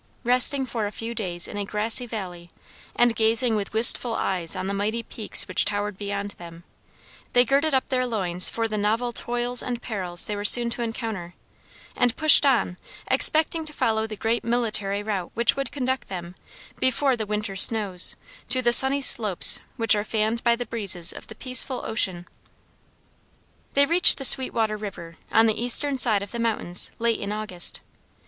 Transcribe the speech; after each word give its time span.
Resting 0.23 0.65
for 0.65 0.87
a 0.87 0.91
few 0.91 1.13
days 1.13 1.47
in 1.47 1.57
a 1.57 1.63
grassy 1.63 2.07
valley, 2.07 2.49
and, 2.95 3.15
gazing 3.15 3.55
with 3.55 3.71
wistful 3.71 4.15
eyes 4.15 4.55
on 4.55 4.65
the 4.65 4.73
mighty 4.73 5.03
peaks 5.03 5.47
which 5.47 5.63
towered 5.63 5.95
beyond 5.95 6.31
them, 6.39 6.63
they 7.33 7.45
girded 7.45 7.75
up 7.75 7.87
their 7.89 8.07
loins 8.07 8.49
for 8.49 8.67
the 8.67 8.79
novel 8.79 9.11
toils 9.13 9.61
and 9.61 9.79
perils 9.79 10.25
they 10.25 10.35
were 10.35 10.43
soon 10.43 10.71
to 10.71 10.81
encounter, 10.81 11.35
and 11.95 12.15
pushed 12.15 12.47
on, 12.47 12.77
expecting 13.11 13.63
to 13.63 13.73
follow 13.73 14.07
the 14.07 14.15
great 14.15 14.43
military 14.43 15.03
route 15.03 15.29
which 15.35 15.55
would 15.55 15.71
conduct 15.71 16.07
them, 16.07 16.33
before 16.79 17.15
the 17.15 17.27
winter 17.27 17.55
snows, 17.55 18.15
to 18.49 18.63
the 18.63 18.73
sunny 18.73 19.03
slopes 19.03 19.59
which 19.77 19.93
are 19.95 20.03
fanned 20.03 20.43
by 20.43 20.55
the 20.55 20.65
breezes 20.65 21.13
of 21.13 21.27
the 21.27 21.35
peaceful 21.35 21.83
ocean. 21.85 22.27
They 23.75 23.85
reached 23.85 24.17
the 24.17 24.25
Sweet 24.25 24.51
Water 24.51 24.77
River, 24.77 25.17
on 25.31 25.45
the 25.45 25.63
eastern 25.63 25.99
side 25.99 26.23
of 26.23 26.31
the 26.31 26.39
mountains, 26.39 26.89
late 26.97 27.19
in 27.19 27.31
August. 27.31 27.81